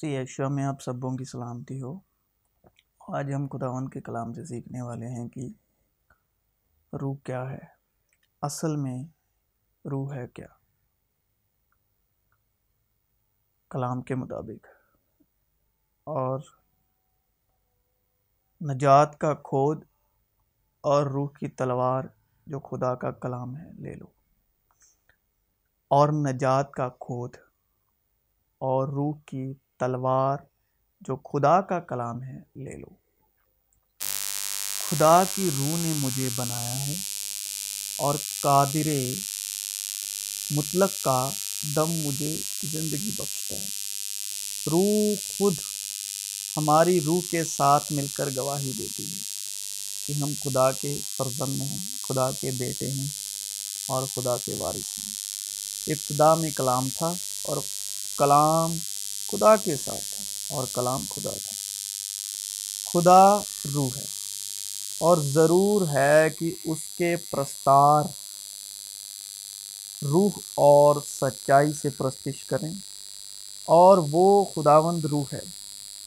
سی 0.00 0.06
Asia 0.06 0.48
میں 0.48 0.64
آپ 0.64 0.82
سبوں 0.82 1.16
کی 1.16 1.24
سلامتی 1.24 1.82
ہو۔ 1.82 1.98
آج 3.08 3.32
ہم 3.36 3.46
خداون 3.46 3.88
کے 3.88 4.00
کلام 4.00 4.32
سے 4.32 4.44
سیکھنے 4.44 4.82
والے 4.82 5.08
ہیں 5.08 5.28
کہ 5.28 5.48
روح 6.92 7.16
کیا 7.24 7.50
ہے۔ 7.50 7.58
اصل 8.42 8.76
میں 8.76 9.04
روح 9.90 10.14
ہے 10.14 10.28
کیا۔ 10.28 10.46
کلام 13.70 14.02
کے 14.02 14.14
مطابق۔ 14.14 14.66
اور 16.04 16.40
نجات 18.74 19.18
کا 19.18 19.34
کھود 19.34 19.84
اور 20.80 21.06
روح 21.06 21.28
کی 21.40 21.48
تلوار 21.48 22.04
جو 22.46 22.60
خدا 22.60 22.94
کا 22.94 23.10
کلام 23.10 23.56
ہے، 23.56 23.72
لے 23.72 23.94
لو۔ 23.94 24.06
اور 25.88 26.08
نجات 26.08 26.72
کا 26.72 26.88
کھود 26.88 27.36
اور 28.58 28.88
روح 28.88 29.18
کی 29.26 29.54
تلوار 29.78 30.36
جو 31.00 31.16
خدا 31.16 31.60
کا 31.60 31.80
کلام 31.80 32.22
ہے، 32.22 32.38
لے 32.56 32.76
لو۔ 32.76 32.86
خدا 34.90 35.22
کی 35.34 35.48
روح 35.58 35.76
نے 35.78 35.92
مجھے 35.96 36.28
بنایا 36.36 36.86
ہے 36.86 36.94
اور 37.96 38.14
قادر 38.40 38.88
مطلق 40.50 40.90
کا 41.02 41.30
دم 41.76 41.90
مجھے 41.90 42.36
زندگی 42.62 43.10
بخشتا 43.18 43.56
ہے۔ 43.56 43.66
روح 44.70 45.14
خود 45.38 45.54
ہماری 46.56 47.00
روح 47.00 47.20
کے 47.30 47.44
ساتھ 47.44 47.92
مل 47.92 48.06
کر 48.14 48.28
گواہی 48.36 48.72
دیتی 48.78 49.06
ہے 49.12 49.18
کہ 50.06 50.12
ہم 50.12 50.32
خدا 50.44 50.72
کے 50.72 50.98
فرزند 51.16 51.62
ہیں، 51.62 51.78
خدا 52.02 52.30
کے 52.30 52.50
بیٹے 52.50 52.90
ہیں 52.90 53.06
اور 53.86 54.06
خدا 54.14 54.36
کے 54.36 54.54
وارث 54.58 54.98
ہیں۔ 54.98 55.12
ابتدا 55.92 56.34
میں 56.34 56.50
کلام 56.50 56.88
تھا 56.96 57.14
اور 57.42 57.56
کلام 58.16 58.76
خدا 59.30 59.56
کے 59.56 59.76
ساتھ 59.76 60.16
تھا 60.16 60.54
اور 60.54 60.66
کلام 60.74 61.04
خدا 61.14 61.30
تھا 61.30 61.56
خدا 62.92 63.38
روح 63.74 63.96
ہے 63.96 64.04
اور 64.98 65.18
ضرور 65.18 65.88
ہے 65.88 66.28
کہ 66.38 66.54
اس 66.64 66.78
کے 66.98 67.16
پرستار 67.16 68.04
روح 70.04 70.38
اور 70.54 70.96
سچائی 71.20 71.72
سے 71.82 71.90
پرستش 71.90 72.44
کریں 72.44 72.72
اور 73.64 73.98
وہ 74.10 74.44
خداوند 74.44 75.04
روح 75.04 75.24
ہے 75.32 75.40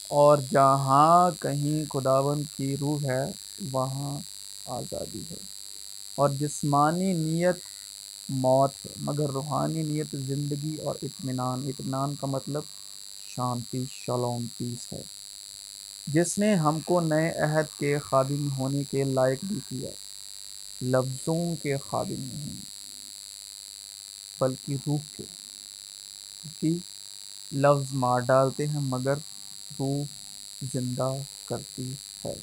اور 0.07 0.37
جہاں 0.51 1.31
کہیں 1.41 1.85
خداوند 1.89 2.43
کی 2.57 2.77
روح 2.77 2.99
ہے، 3.03 3.25
وہاں 3.71 4.19
آزادی 4.65 5.21
ہے 5.31 5.35
اور 6.15 6.29
جسمانی 6.29 7.13
نیت 7.13 7.55
موت 8.29 8.71
ہے۔ 8.85 8.91
مگر 8.97 9.29
روحانی 9.29 9.83
نیت 9.83 10.07
زندگی 10.11 10.75
اور 10.75 10.95
اطمینان 11.01 11.63
اطمینان 11.67 12.15
کا 12.15 12.27
مطلب 12.27 12.63
شانتی 13.39 13.85
شلوم 13.91 14.45
پیس 14.57 14.93
ہے۔ 14.93 15.01
جس 16.07 16.37
نے 16.37 16.55
ہم 16.55 16.79
کو 16.79 16.99
نئے 16.99 17.31
عہد 17.31 17.79
کے 17.79 17.99
خادم 17.99 18.51
ہونے 18.51 18.83
کے 18.83 19.03
لائق 19.03 19.39
بھی 19.43 19.59
کیا۔ 19.69 19.89
لفظوں 20.81 21.55
کے 21.63 21.77
خادم 21.77 22.29
نہیں، 22.33 22.55
بلکہ 24.39 24.75
روح 24.87 24.99
کے۔ 25.17 25.23
کیونکہ 26.41 27.57
لفظ 27.57 27.93
مار 27.93 28.19
ڈالتے 28.19 28.67
ہیں 28.67 28.79
مگر 28.79 29.13
روح 29.79 30.05
زندہ 30.73 31.09
کرتی 31.45 31.93
ہے۔ 32.25 32.33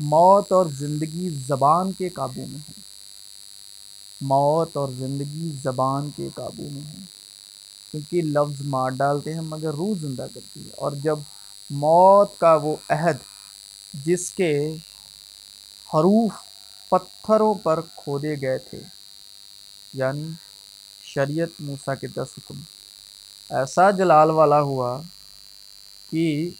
موت 0.00 0.52
اور 0.52 0.66
زندگی 0.66 1.28
زبان 1.46 1.92
کے 1.92 2.08
قابو 2.08 2.46
میں 2.46 2.60
ہے۔ 2.68 2.80
موت 4.20 4.76
اور 4.76 4.88
زندگی 4.98 5.50
زبان 5.62 6.10
کے 6.16 6.28
قابو 6.34 6.68
میں 6.72 6.82
ہے۔ 6.82 7.17
کیونکہ 7.90 8.22
لفظ 8.22 8.60
مار 8.64 8.90
ڈالتے 8.90 9.34
ہیں 9.34 9.40
مگر 9.40 9.68
روح 9.68 9.98
زندہ 10.00 10.26
کرتی 10.34 10.64
ہے۔ 10.64 10.70
اور 10.76 10.92
جب 10.92 11.18
موت 11.70 12.38
کا 12.38 12.54
وہ 12.54 12.76
عہد، 12.88 13.16
جس 13.94 14.30
کے 14.30 14.76
حروف 15.94 16.32
پتھروں 16.88 17.54
پر 17.54 17.80
کھودے 17.80 18.34
گئے 18.40 18.58
تھے 18.58 18.80
یعنی 19.94 20.30
شریعت 21.02 21.48
موسیٰ 21.60 21.94
کے 22.00 22.06
دس 22.06 22.26
حکم، 22.38 22.60
ایسا 23.50 23.90
جلال 23.90 24.30
والا 24.30 24.60
ہوا 24.60 25.02
کہ 26.10 26.50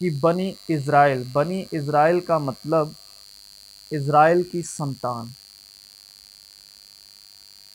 کہ 0.00 0.10
بنی 0.10 0.52
اسرائیل 0.68 1.22
بنی 1.32 1.64
اسرائیل 1.70 2.20
کا 2.20 2.38
مطلب 2.38 2.88
اسرائیل 3.90 4.42
کی 4.42 4.62
سنتان 4.62 5.26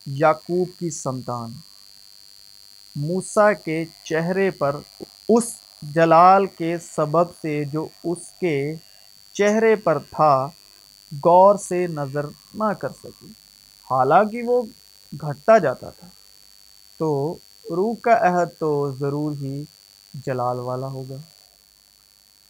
یعقوب 0.05 0.67
کی 0.79 0.89
سنتان 0.89 1.53
موسیٰ 2.95 3.51
کے 3.65 3.85
چہرے 4.03 4.51
پر 4.51 4.75
اس 5.29 5.53
جلال 5.81 6.45
کے 6.45 6.77
سبب 6.77 7.23
سے 7.41 7.63
جو 7.63 7.87
اس 8.03 8.31
کے 8.39 8.75
چہرے 9.33 9.75
پر 9.75 9.99
تھا، 9.99 10.49
غور 11.23 11.55
سے 11.55 11.87
نظر 11.87 12.25
نہ 12.53 12.73
کر 12.73 12.89
سکی۔ 12.89 13.31
حالانکہ 13.91 14.43
وہ 14.43 14.61
گھٹتا 15.21 15.57
جاتا 15.57 15.89
تھا۔ 15.89 16.07
تو 16.97 17.35
روح 17.69 17.95
کا 18.01 18.17
عہد 18.27 18.47
تو 18.59 18.91
ضرور 18.99 19.31
ہی 19.31 19.63
جلال 20.13 20.59
والا 20.59 20.87
ہوگا۔ 20.87 21.15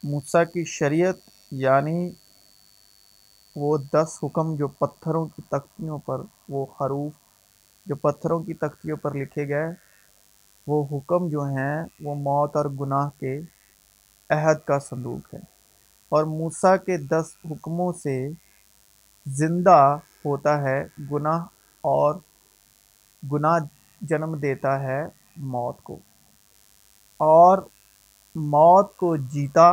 موسیٰ 0.03 0.43
کی 0.53 0.65
شریعت 0.65 1.15
یعنی 1.51 2.11
وہ 3.55 3.77
دس 3.77 4.19
حکم 4.23 4.55
جو 4.55 4.67
پتھروں 4.67 5.25
کی 5.25 5.41
تختیوں 5.49 5.97
پر، 5.97 6.21
وہ 6.49 6.65
حروف 6.81 7.11
جو 7.85 7.95
پتھروں 7.95 8.43
کی 8.43 8.53
تختیوں 8.53 8.97
پر 8.97 9.13
لکھے 9.13 9.47
گئے 9.47 9.90
وہ 10.67 10.85
حکم 10.91 11.27
جو 11.27 11.41
ہیں، 11.41 11.83
وہ 12.01 12.15
موت 12.15 12.55
اور 12.55 12.65
گناہ 12.65 13.09
کے 13.19 13.41
عہد 14.29 14.65
کا 14.65 14.79
صندوق 14.79 15.33
ہے۔ 15.33 15.39
اور 16.09 16.23
موسیٰ 16.23 16.75
کے 16.85 16.97
دس 16.97 17.25
حکموں 17.51 17.93
سے 17.93 18.29
زندہ 19.25 19.97
ہوتا 20.25 20.61
ہے، 20.61 20.87
گناہ 21.11 21.45
اور 21.81 22.15
گناہ 23.31 23.59
جنم 24.01 24.35
دیتا 24.35 24.79
ہے 24.79 25.07
موت 25.37 25.81
کو۔ 25.83 25.99
اور 27.17 27.57
موت 28.35 28.95
کو 28.95 29.15
جیتا، 29.15 29.71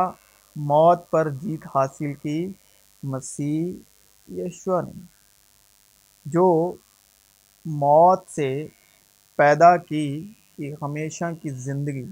موت 0.55 1.11
پر 1.11 1.29
جیت 1.29 1.67
حاصل 1.75 2.13
کی 2.13 2.53
مسیح 3.03 3.73
یشوا 4.31 4.81
نے، 4.81 5.01
جو 6.25 6.75
موت 7.65 8.29
سے 8.29 8.67
پیدا 9.35 9.77
کی 9.77 10.33
کہ 10.59 10.73
ہمیشہ 10.81 11.25
کی 11.41 11.49
زندگی 11.49 12.05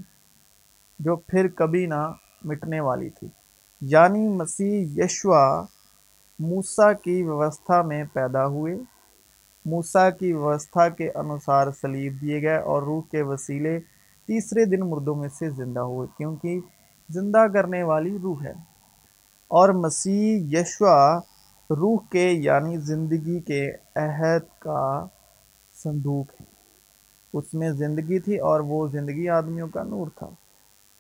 جو 1.00 1.16
پھر 1.16 1.48
کبھی 1.48 1.86
نہ 1.86 2.14
مٹنے 2.44 2.80
والی 2.80 3.10
تھی۔ 3.10 3.28
یعنی 3.82 4.28
مسیح 4.28 5.04
یشوا 5.04 5.66
موسیٰ 6.40 6.94
کی 7.04 7.24
ویوستھا 7.24 7.82
میں 7.82 8.04
پیدا 8.14 8.46
ہوئے۔ 8.48 8.76
موسیٰ 9.66 10.10
کی 10.20 10.34
ویوستھا 10.34 10.90
کے 10.90 11.12
انوسار 11.16 11.68
سلیب 11.82 12.22
دیے 12.22 12.42
گئے 12.42 12.58
اور 12.58 12.84
روح 12.84 13.02
کے 13.12 13.22
وسیلے 13.22 13.80
تیسرے 14.28 14.66
دن 14.66 14.80
مردوں 14.80 15.16
میں 15.16 15.30
سے 15.30 15.50
زندہ 15.50 15.80
ہوئے، 15.80 16.08
کیونکہ 16.18 16.60
زندہ 17.10 17.48
کرنے 17.54 17.84
والی 17.84 18.18
روح 18.24 18.44
ہے۔ 18.44 18.54
اور 19.48 19.70
مسیح 19.70 20.60
یشوا 20.60 21.20
روح 21.70 22.00
کے 22.12 22.30
یعنی 22.30 22.78
زندگی 22.78 23.40
کے 23.40 23.72
عہد 23.96 24.60
کا 24.60 25.06
صندوق 25.84 26.42
ہے۔ 26.42 26.57
اس 27.34 27.54
میں 27.54 27.70
زندگی 27.70 28.20
تھی 28.20 28.38
اور 28.38 28.60
وہ 28.60 28.88
زندگی 28.88 29.30
آدمیوں 29.30 29.68
کا 29.68 29.84
نور 29.84 30.08
تھا۔ 30.16 30.30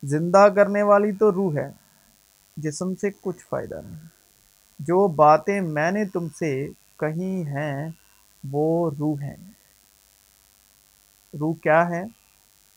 زندہ 0.03 0.47
کرنے 0.55 0.83
والی 0.83 1.11
تو 1.11 1.31
روح 1.31 1.55
ہے، 1.55 1.71
جسم 2.57 2.95
سے 2.95 3.09
کچھ 3.21 3.45
فائدہ 3.49 3.81
نہیں۔ 3.85 4.07
جو 4.79 5.07
باتیں 5.07 5.61
میں 5.61 5.91
نے 5.91 6.05
تم 6.05 6.29
سے 6.29 6.69
کہی 6.99 7.43
ہیں، 7.47 7.89
وہ 8.51 8.91
روح 8.99 9.21
ہیں۔ 9.21 9.51
روح 11.39 11.55
کیا 11.55 11.89
ہے؟ 11.89 12.03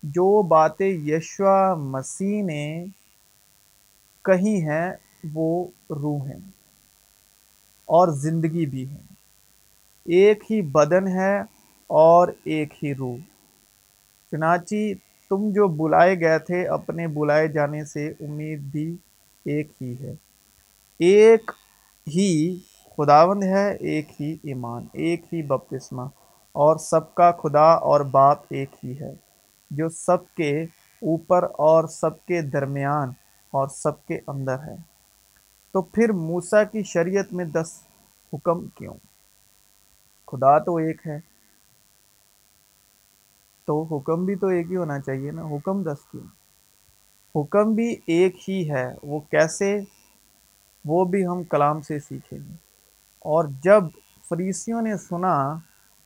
جو 0.03 0.43
باتیں 0.43 0.89
یشوا 0.89 1.75
مسیح 1.75 2.43
نے 2.45 2.85
کہی 4.25 4.69
ہیں، 4.69 4.93
وہ 5.33 5.65
روح 5.91 6.27
ہیں۔ 6.27 6.51
اور 7.85 8.09
زندگی 8.09 8.67
بھی 8.67 8.89
ہیں۔ 8.89 9.13
ایک 10.05 10.53
ہی 10.53 10.63
بدن 10.63 11.09
ہے 11.09 11.41
اور 11.87 12.29
ایک 12.45 12.85
ہی 12.85 12.95
روح۔ 12.95 13.17
چنانچہ 14.31 14.75
تم 15.29 15.51
جو 15.51 15.69
بلائے 15.69 16.21
گئے 16.21 16.39
تھے 16.39 16.69
اپنے 16.69 17.07
بلائے 17.07 17.49
جانے 17.49 17.85
سے 17.85 18.13
امید 18.21 18.61
بھی 18.61 18.97
ایک 19.45 19.69
ہی 19.83 19.95
ہے۔ 20.01 20.15
ایک 20.99 21.51
ہی 22.09 22.59
خداوند 22.97 23.43
ہے، 23.43 23.77
ایک 23.81 24.21
ہی 24.21 24.37
ایمان، 24.43 24.87
ایک 24.93 25.35
ہی 25.35 25.43
بپتسمہ، 25.43 26.03
اور 26.53 26.77
سب 26.77 27.15
کا 27.15 27.31
خدا 27.33 27.73
اور 27.73 28.01
باپ 28.01 28.39
ایک 28.51 28.71
ہی 28.85 29.01
ہے، 29.01 29.15
جو 29.71 29.89
سب 29.89 30.35
کے 30.35 30.63
اوپر 31.03 31.43
اور 31.43 31.85
سب 31.85 32.27
کے 32.27 32.43
درمیان 32.43 33.09
اور 33.51 33.69
سب 33.69 34.07
کے 34.07 34.21
اندر 34.27 34.55
ہے۔ 34.55 34.77
تو 35.73 35.83
پھر 35.83 36.13
موسیٰ 36.13 36.65
کی 36.73 36.83
شریعت 36.83 37.33
میں 37.33 37.45
دس 37.45 37.83
حکم 38.33 38.67
کیوں؟ 38.67 38.95
خدا 40.27 40.59
تو 40.59 40.77
ایک 40.77 41.07
ہے۔ 41.07 41.30
تو 43.71 43.83
حکم 43.83 44.25
بھی 44.25 44.37
تو 44.37 44.47
ایک 44.47 44.71
ہی 44.71 44.77
ہونا 44.77 45.01
چاہیے 45.01 45.31
نا۔ 45.31 45.43
حکم 45.43 45.83
دس 45.83 45.97
کیوں؟ 46.11 46.27
حکم 47.35 47.75
بھی 47.75 47.97
ایک 48.07 48.51
ہی 48.51 48.71
ہے۔ 48.71 48.95
وہ 49.03 49.21
کیسے؟ 49.21 49.81
وہ 50.85 51.05
بھی 51.05 51.27
ہم 51.27 51.43
کلام 51.43 51.81
سے 51.81 51.99
سیکھیں 51.99 52.39
گے۔ 52.39 52.55
اور 53.19 53.45
جب 53.63 53.85
فریسیوں 54.29 54.83
نے 54.83 54.97
سنا 54.97 55.55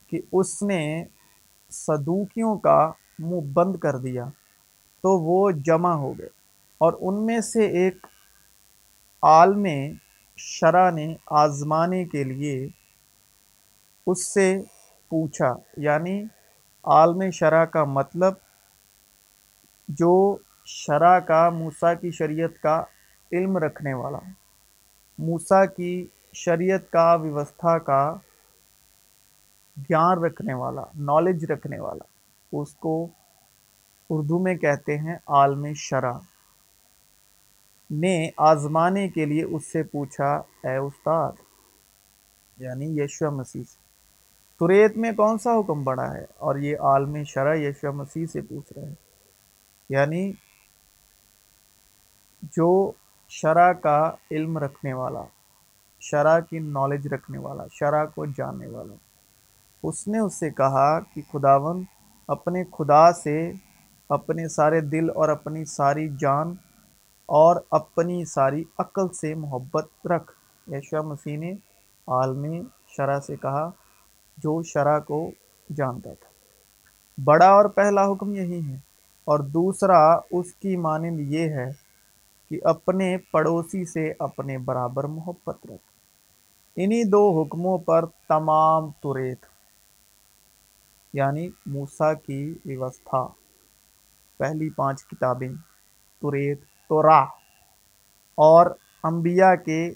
کہ 0.07 0.21
اس 0.31 0.63
نے 0.63 1.05
صدوکیوں 1.69 2.57
کا 2.57 2.91
منہ 3.19 3.41
بند 3.53 3.75
کر 3.75 3.97
دیا، 3.97 4.25
تو 5.01 5.19
وہ 5.19 5.51
جمع 5.51 5.91
ہو 5.91 6.19
گئے۔ 6.19 6.29
اور 6.77 6.93
ان 6.99 7.25
میں 7.25 7.39
سے 7.39 7.65
ایک 7.65 8.07
عالم 9.21 9.67
شرح 10.37 10.91
نے 10.91 11.15
آزمانے 11.25 12.05
کے 12.05 12.23
لیے 12.23 12.69
اس 14.07 14.33
سے 14.33 14.61
پوچھا 15.09 15.55
یعنی 15.77 16.23
عالم 16.85 17.29
شرح 17.29 17.65
کا 17.65 17.83
مطلب 17.83 18.33
جو 19.87 20.37
شرح 20.65 21.19
کا 21.19 21.49
موسیٰ 21.49 21.93
کی 22.01 22.11
شریعت 22.11 22.61
کا 22.61 22.83
علم 23.31 23.57
رکھنے 23.57 23.93
والا۔ 23.93 24.19
موسیٰ 25.17 25.65
کی 25.77 26.07
شریعت 26.33 26.91
کا 26.91 27.13
ویوستھا 27.13 27.77
کا 27.77 28.15
گیان 29.77 30.23
رکھنے 30.23 30.53
والا 30.53 30.81
نالج 30.95 31.45
رکھنے 31.45 31.79
والا۔ 31.79 32.05
اس 32.51 32.75
کو 32.75 33.07
اردو 34.09 34.39
میں 34.39 34.55
کہتے 34.55 34.97
ہیں 34.97 35.15
عالم 35.27 35.65
شرح 35.75 36.17
نے 37.91 38.29
آزمانے 38.37 39.07
کے 39.09 39.25
لیے 39.25 39.43
اس 39.43 39.65
سے 39.65 39.83
پوچھا، 39.83 40.33
اے 40.35 40.77
استاد 40.77 41.31
یعنی 42.57 43.01
یشو 43.01 43.31
مسیح 43.31 43.63
سے 43.63 43.84
تریت 44.59 44.97
میں 44.97 45.11
کون 45.11 45.37
سا 45.37 45.59
حکم 45.59 45.83
بڑا 45.83 46.13
ہے؟ 46.13 46.25
اور 46.37 46.55
یہ 46.55 46.77
عالم 46.79 47.23
شرح 47.23 47.55
یشو 47.55 47.93
مسیح 47.93 48.25
سے 48.25 48.41
پوچھ 48.41 48.73
رہے 48.73 48.85
ہیں۔ 48.85 48.95
یعنی 49.89 50.33
جو 52.41 52.91
شرح 53.29 53.73
کا 53.73 54.11
علم 54.31 54.57
رکھنے 54.57 54.93
والا 54.93 55.21
شرح 55.99 56.39
کی 56.39 56.59
نالج 56.59 57.07
رکھنے 57.07 57.37
والا 57.37 57.63
شرح 57.71 58.05
کو 58.05 58.25
جاننے 58.25 58.67
والا، 58.67 58.93
اس 59.83 60.07
نے 60.07 60.19
اس 60.19 60.39
سے 60.39 60.49
کہا 60.49 60.99
کہ 60.99 61.21
خداون 61.31 61.83
اپنے 62.27 62.63
خدا 62.63 63.11
سے 63.11 63.51
اپنے 64.09 64.47
سارے 64.47 64.81
دل 64.81 65.09
اور 65.09 65.29
اپنی 65.29 65.65
ساری 65.65 66.09
جان 66.19 66.55
اور 67.25 67.55
اپنی 67.71 68.25
ساری 68.25 68.63
عقل 68.79 69.13
سے 69.13 69.35
محبت 69.35 70.07
رکھ۔ 70.07 70.31
یشوا 70.67 71.01
مسیح 71.01 71.37
نے 71.37 71.51
عالم 72.07 72.63
شرح 72.87 73.19
سے 73.19 73.35
کہا 73.35 73.69
جو 74.37 74.63
شرح 74.63 74.99
کو 74.99 75.31
جانتا 75.75 76.13
تھا۔ 76.13 76.29
بڑا 77.23 77.47
اور 77.47 77.65
پہلا 77.65 78.11
حکم 78.11 78.35
یہی 78.35 78.61
ہے۔ 78.69 78.75
اور 79.25 79.39
دوسرا 79.39 80.15
اس 80.31 80.53
کی 80.53 80.77
مانند 80.77 81.19
یہ 81.19 81.49
ہے 81.49 81.71
کہ 82.49 82.59
اپنے 82.63 83.17
پڑوسی 83.31 83.85
سے 83.85 84.13
اپنے 84.19 84.57
برابر 84.57 85.03
محبت 85.03 85.65
رکھ۔ 85.65 85.93
انہی 86.75 87.03
دو 87.03 87.41
حکموں 87.41 87.77
پر 87.77 88.05
تمام 88.05 88.91
تریت 88.91 89.45
یعنی 91.13 91.49
موسا 91.65 92.13
کی 92.13 92.55
ویوستھا۔ 92.65 93.27
پہلی 94.37 94.69
پانچ 94.69 95.05
کتابیں 95.05 95.49
تریت 96.21 96.61
تو 96.89 97.03
راہ 97.03 97.25
اور 98.35 98.65
انبیاء 99.03 99.55
کے 99.55 99.93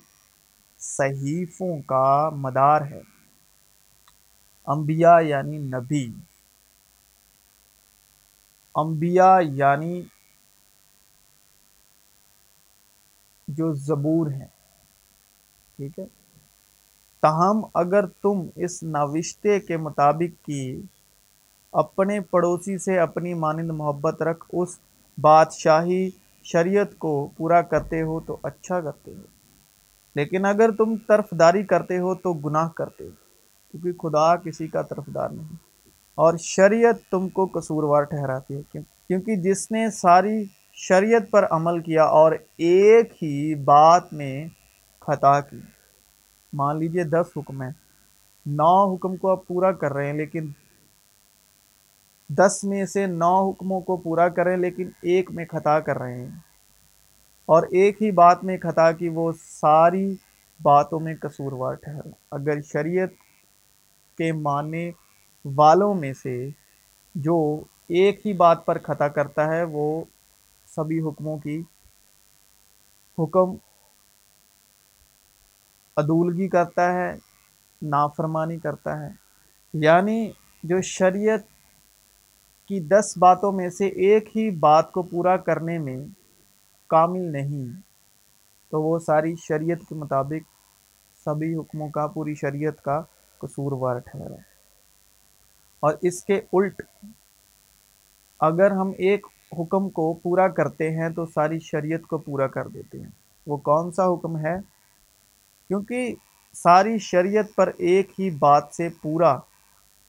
صحیفوں 0.78 1.82
کا 1.82 2.30
مدار 2.30 2.82
ہے۔ 2.82 3.19
انبیاء 4.70 5.20
یعنی 5.20 5.58
نبی۔ 5.58 6.14
انبیاء 8.76 9.40
یعنی 9.42 10.04
جو 13.48 13.74
زبور 13.74 14.32
ہیں۔ 14.32 14.48
ٹھیک 15.76 16.00
ہے؟ 16.00 16.06
تاہم، 17.22 17.66
اگر 17.74 18.06
تم 18.06 18.42
اس 18.56 18.84
نوشتے 18.84 19.60
کے 19.60 19.78
مطابق 19.78 20.46
کی 20.46 20.82
اپنے 21.72 22.20
پڑوسی 22.22 22.78
سے 22.78 23.00
اپنی 23.00 23.34
مانند 23.34 23.72
محبت 23.72 24.22
رکھ، 24.22 24.46
اس 24.54 24.80
بادشاہی 25.22 26.10
شریعت 26.44 26.98
کو 26.98 27.30
پورا 27.38 27.62
کرتے 27.62 28.02
ہو 28.02 28.20
تو 28.20 28.38
اچھا 28.44 28.82
کرتے 28.82 29.12
ہو۔ 29.12 29.22
لیکن 30.16 30.46
اگر 30.46 30.70
تم 30.78 30.96
طرف 31.08 31.26
داری 31.40 31.64
کرتے 31.64 32.00
ہو 32.00 32.16
تو 32.16 32.34
گناہ 32.34 32.70
کرتے 32.70 33.04
ہو۔ 33.04 33.29
کیونکہ 33.72 34.10
خدا 34.10 34.36
کسی 34.36 34.68
کا 34.68 34.82
طرف 34.82 35.04
دار 35.16 35.30
نہیں۔ 35.30 35.56
اور 36.16 36.34
شریعت 36.38 37.12
تم 37.12 37.30
کو 37.30 37.46
قصوروار 37.46 38.04
ٹھہراتی 38.04 38.56
ہے۔ 38.56 38.82
کیونکہ 39.08 39.36
جس 39.36 39.72
نے 39.72 39.92
ساری 39.92 40.44
شریعت 40.74 41.32
پر 41.32 41.48
عمل 41.52 41.80
کیا 41.82 42.04
اور 42.04 42.32
ایک 42.58 43.24
ہی 43.24 43.56
بات 43.56 44.14
میں 44.14 44.48
خطا 45.02 45.42
کی۔ 45.42 45.60
مان 46.54 46.80
لیجیے 46.80 47.04
دس 47.04 47.28
حکم 47.38 47.62
ہیں۔ 47.62 47.72
نو 48.46 48.94
حکم 48.94 49.16
کو 49.16 49.32
آپ 49.32 49.48
پورا 49.48 49.72
کر 49.72 49.94
رہے 49.94 50.06
ہیں 50.06 50.14
لیکن 50.14 50.48
دس 52.30 52.64
میں 52.64 52.86
سے 52.86 53.06
نو 53.06 53.50
حکموں 53.50 53.82
کو 53.82 53.98
پورا 53.98 54.30
کریں 54.30 54.58
لیکن 54.58 54.90
ایک 55.02 55.32
میں 55.32 55.46
خطا 55.46 55.80
کر 55.80 55.98
رہے 55.98 56.22
ہیں۔ 56.22 56.30
اور 57.46 57.64
ایک 57.64 58.02
ہی 58.02 58.12
بات 58.12 58.44
میں 58.44 58.58
خطا 58.58 58.92
کی 58.92 59.10
وہ 59.10 59.32
ساری 59.42 60.16
باتوں 60.62 61.00
میں 61.00 61.16
قصوروار 61.22 61.74
ٹھہرا 61.74 62.10
اگر 62.32 62.62
شریعت 62.62 63.10
کے 64.20 64.32
ماننے 64.34 64.92
والوں 65.46 65.94
میں 65.96 66.14
سے 66.14 66.50
جو 67.16 67.38
ایک 67.90 68.28
ہی 68.28 68.34
بات 68.34 68.66
پر 68.66 68.78
خطا 68.78 69.08
کرتا 69.08 69.46
ہے، 69.48 69.64
وہ 69.64 70.04
سبھی 70.68 71.00
حکموں 71.02 71.38
کی 71.38 71.62
حکم 73.18 73.56
عدولگی 75.98 76.48
کرتا 76.48 76.94
ہے، 76.94 77.18
نافرمانی 77.82 78.58
کرتا 78.58 79.00
ہے۔ 79.00 79.10
یعنی 79.74 80.32
جو 80.64 80.82
شریعت 80.82 81.42
کی 82.68 82.80
دس 82.80 83.18
باتوں 83.18 83.52
میں 83.52 83.70
سے 83.70 83.88
ایک 83.88 84.38
ہی 84.38 84.50
بات 84.60 84.92
کو 84.92 85.02
پورا 85.02 85.38
کرنے 85.38 85.78
میں 85.80 85.98
کامل 86.90 87.32
نہیں، 87.32 87.66
تو 88.72 88.82
وہ 88.82 89.00
ساری 89.00 89.36
شریعت 89.36 89.90
کے 89.90 89.96
مطابق 89.96 90.44
سبھی 91.26 91.56
حکموں 91.56 91.90
کا، 91.90 92.08
پوری 92.08 92.36
شریعت 92.36 92.82
کا 92.82 93.02
قصوروار 93.40 94.00
ٹھہرا 94.00 94.36
اور 95.84 95.94
اس 96.02 96.24
کے 96.24 96.42
الٹ 96.54 96.82
اگر 98.40 98.72
ہم 98.72 98.92
ایک 98.98 99.26
حکم 99.60 99.90
کو 99.90 100.14
پورا 100.14 100.48
کرتے 100.48 100.90
ہیں 100.90 101.10
تو 101.10 101.26
ساری 101.26 101.60
شریعت 101.60 102.08
کو 102.08 102.18
پورا 102.18 102.48
کر 102.48 102.68
دیتے 102.68 103.00
ہیں۔ 103.00 103.10
وہ 103.48 103.58
کون 103.58 103.92
سا 103.92 104.06
حکم 104.06 104.38
ہے؟ 104.38 104.56
کیونکہ 105.70 106.16
ساری 106.56 106.98
شریعت 106.98 107.56
پر 107.56 107.72
ایک 107.78 108.20
ہی 108.20 108.30
بات 108.30 108.64
سے 108.72 108.90
پورا 109.02 109.38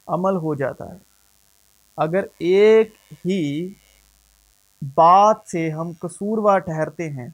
عمل 0.08 0.36
ہو 0.36 0.54
جاتا 0.54 0.92
ہے۔ 0.92 0.98
اگر 1.98 2.24
ایک 2.38 2.94
ہی 3.24 3.68
بات 4.94 5.36
سے 5.46 5.70
ہم 5.70 5.92
قصوروار 6.00 6.58
ٹھہرتے 6.58 7.08
ہیں 7.08 7.28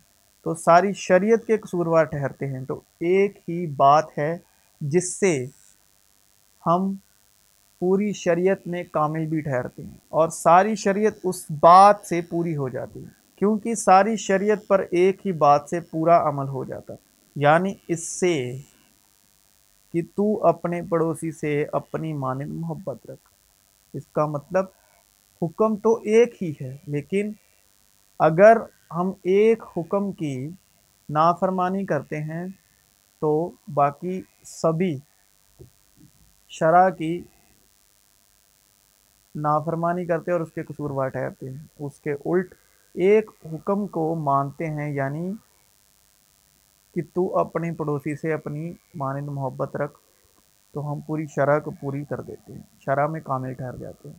تو 0.47 0.55
ساری 0.55 0.93
شریعت 0.93 1.47
کے 1.47 1.57
قصوروار 1.59 2.05
ٹھہرتے 2.05 2.47
ہیں 2.47 2.65
تو 2.65 2.81
ایک 3.00 3.37
ہی 3.49 3.67
بات 3.67 4.19
ہے 4.19 4.37
جس 4.81 5.12
سے 5.21 5.47
ہم 6.66 6.94
پوری 7.82 8.12
شریعت 8.12 8.66
میں 8.66 8.82
کامل 8.92 9.26
بھی 9.26 9.40
ٹھہرتے 9.40 9.82
ہیں 9.82 9.96
اور 10.08 10.28
ساری 10.28 10.75
شریعت 10.75 11.14
اس 11.25 11.44
بات 11.61 12.06
سے 12.06 12.20
پوری 12.20 12.56
ہو 12.56 12.68
جاتی 12.68 13.02
ہے، 13.04 13.08
کیونکہ 13.37 13.75
ساری 13.75 14.16
شریعت 14.16 14.66
پر 14.68 14.85
ایک 14.90 15.26
ہی 15.26 15.32
بات 15.38 15.68
سے 15.70 15.80
پورا 15.80 16.18
عمل 16.28 16.49
ہو 16.49 16.64
جاتا 16.64 16.94
یعنی 17.37 17.75
اس 17.88 18.08
سے 18.11 18.35
کہ 19.94 20.02
تو 20.14 20.44
اپنے 20.46 20.80
پڑوسی 20.82 21.30
سے 21.32 21.64
اپنی 21.73 22.12
مانند 22.12 22.52
محبت 22.52 23.11
رکھ۔ 23.11 23.28
اس 23.94 24.06
کا 24.06 24.26
مطلب 24.26 24.64
حکم 25.42 25.76
تو 25.76 25.94
ایک 26.04 26.42
ہی 26.42 26.52
ہے، 26.61 26.76
لیکن 26.87 27.32
اگر 28.20 28.56
ہم 28.94 29.11
ایک 29.25 29.62
حکم 29.76 30.11
کی 30.12 30.37
نافرمانی 31.08 31.85
کرتے 31.85 32.23
ہیں 32.23 32.46
تو 33.23 33.50
باقی 33.75 34.20
سبھی 34.44 34.96
شرح 36.59 36.89
کی 36.91 37.23
نافرمانی 39.35 40.05
کرتے 40.07 40.33
اور 40.33 40.41
اس 40.41 40.53
کے 40.53 40.63
قصور 40.63 41.09
ٹھہرتے 41.09 41.51
ہیں۔ 41.51 41.67
اس 41.79 42.01
کے 42.01 42.13
الٹ 42.13 42.55
ایک 42.95 43.31
حکم 43.45 43.87
کو 43.87 44.15
مانتے 44.15 44.67
ہیں 44.67 44.91
یعنی 44.95 45.33
کہ 46.95 47.03
تو 47.15 47.39
اپنی 47.39 47.71
پڑوسی 47.71 48.17
سے 48.17 48.33
اپنی 48.33 48.73
مانند 48.95 49.29
محبت 49.29 49.77
رکھ، 49.77 49.99
تو 50.75 50.93
ہم 50.93 51.01
پوری 51.01 51.27
شرح 51.35 51.59
کو 51.59 51.71
پوری 51.71 52.05
کر 52.05 52.21
دیتے 52.21 52.53
ہیں، 52.53 52.63
شرح 52.81 53.07
میں 53.07 53.21
کامل 53.25 53.55
ٹھہر 53.55 53.77
جاتے 53.77 54.09
ہیں۔ 54.09 54.17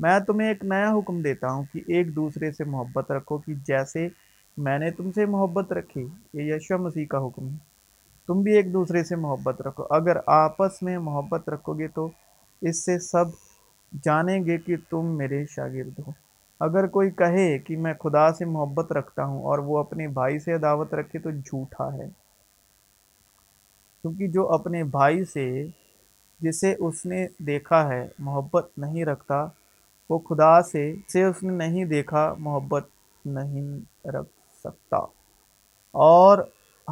میں 0.00 0.18
تمہیں 0.20 0.48
ایک 0.48 0.64
نیا 0.64 0.90
حکم 0.90 1.22
دیتا 1.22 1.52
ہوں 1.52 1.64
کہ 1.72 1.80
ایک 1.86 2.14
دوسرے 2.16 2.52
سے 2.52 2.64
محبت 2.64 3.10
رکھو، 3.10 3.38
کہ 3.38 3.54
جیسے 3.66 4.08
میں 4.56 4.78
نے 4.78 4.90
تم 4.90 5.12
سے 5.12 5.26
محبت 5.26 5.72
رکھی، 5.72 6.06
یہ 6.32 6.54
یشو 6.54 6.78
مسیح 6.78 7.06
کا 7.06 7.18
حکم 7.18 7.48
ہے۔ 7.48 7.69
تم 8.30 8.42
بھی 8.42 8.52
ایک 8.52 8.72
دوسرے 8.72 9.04
سے 9.04 9.16
محبت 9.16 9.62
رکھو۔ 9.62 9.84
اگر 9.90 10.16
آپس 10.26 10.82
میں 10.82 10.98
محبت 10.98 11.48
رکھو 11.48 11.78
گے 11.78 11.88
تو 11.88 12.10
اس 12.60 12.84
سے 12.84 12.98
سب 12.98 13.24
جانیں 14.04 14.44
گے 14.44 14.58
کہ 14.58 14.76
تم 14.90 15.06
میرے 15.06 15.44
شاگرد 15.46 16.00
ہو۔ 16.06 16.12
اگر 16.60 16.86
کوئی 16.86 17.10
کہے 17.10 17.58
کہ 17.58 17.76
میں 17.76 17.94
خدا 17.94 18.32
سے 18.32 18.44
محبت 18.44 18.92
رکھتا 18.92 19.24
ہوں 19.24 19.44
اور 19.44 19.58
وہ 19.58 19.78
اپنے 19.78 20.08
بھائی 20.08 20.38
سے 20.38 20.52
عداوت 20.52 20.94
رکھے 20.94 21.18
تو 21.18 21.30
جھوٹا 21.30 21.92
ہے۔ 21.92 22.08
کیونکہ 24.02 24.28
جو 24.28 24.52
اپنے 24.52 24.84
بھائی 24.84 25.24
سے، 25.24 25.66
جسے 26.40 26.74
اس 26.78 27.06
نے 27.06 27.26
دیکھا 27.38 27.88
ہے، 27.88 28.08
محبت 28.18 28.70
نہیں 28.76 29.04
رکھتا، 29.04 29.46
وہ 30.10 30.18
خدا 30.18 30.62
سے 30.62 30.94
سے 31.08 31.24
اس 31.24 31.42
نے 31.42 31.52
نہیں 31.52 31.84
دیکھا، 31.84 32.34
محبت 32.38 32.86
نہیں 33.24 33.78
رکھ 34.08 34.58
سکتا۔ 34.64 34.96
اور 35.90 36.38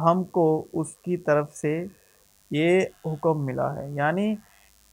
ہم 0.05 0.23
کو 0.23 0.65
اس 0.73 0.87
کی 0.95 1.17
طرف 1.17 1.55
سے 1.55 1.85
یہ 2.51 2.81
حکم 3.05 3.45
ملا 3.45 3.75
ہے۔ 3.75 3.89
یعنی 3.89 4.35